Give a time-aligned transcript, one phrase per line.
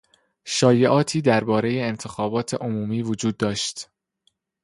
[0.45, 3.89] شایعاتی دربارهی انتخابات عمومی وجود داشت.